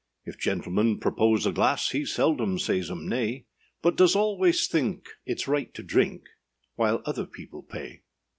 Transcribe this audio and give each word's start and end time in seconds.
If 0.25 0.39
gentlemen 0.39 0.99
propose 0.99 1.45
a 1.45 1.51
glass, 1.51 1.89
He 1.89 2.05
seldom 2.05 2.57
says 2.57 2.89
âem 2.89 3.03
nay, 3.03 3.45
But 3.83 3.95
does 3.95 4.15
always 4.15 4.65
think 4.65 5.07
itâs 5.29 5.47
right 5.47 5.71
to 5.75 5.83
drink, 5.83 6.23
While 6.73 7.03
other 7.05 7.27
people 7.27 7.61
pay. 7.61 8.01